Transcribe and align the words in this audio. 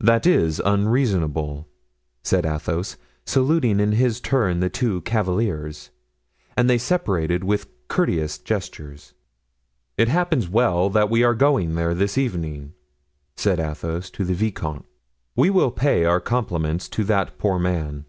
"That 0.00 0.26
is 0.26 0.62
unreasonable," 0.64 1.68
said 2.22 2.46
Athos, 2.46 2.96
saluting 3.26 3.80
in 3.80 3.92
his 3.92 4.18
turn 4.18 4.60
the 4.60 4.70
two 4.70 5.02
cavaliers. 5.02 5.90
And 6.56 6.70
they 6.70 6.78
separated 6.78 7.44
with 7.44 7.66
courteous 7.86 8.38
gestures. 8.38 9.12
"It 9.98 10.08
happens 10.08 10.48
well 10.48 10.88
that 10.88 11.10
we 11.10 11.22
are 11.22 11.34
going 11.34 11.74
there 11.74 11.94
this 11.94 12.16
evening," 12.16 12.72
said 13.36 13.60
Athos 13.60 14.08
to 14.12 14.24
the 14.24 14.32
vicomte; 14.32 14.86
"we 15.36 15.50
will 15.50 15.70
pay 15.70 16.06
our 16.06 16.18
compliments 16.18 16.88
to 16.88 17.04
that 17.04 17.36
poor 17.36 17.58
man." 17.58 18.06